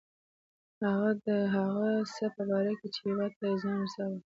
[1.25, 4.19] د هغه څه په باره کې چې هیواد ته یې زیان رساوه.